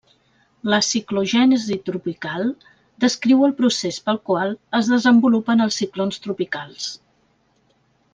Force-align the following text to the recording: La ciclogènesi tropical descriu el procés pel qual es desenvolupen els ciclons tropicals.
La 0.73 0.77
ciclogènesi 0.85 1.75
tropical 1.89 2.47
descriu 3.05 3.43
el 3.49 3.53
procés 3.59 3.99
pel 4.07 4.19
qual 4.31 4.55
es 4.79 4.89
desenvolupen 4.95 5.63
els 5.67 5.77
ciclons 5.83 6.19
tropicals. 6.25 6.89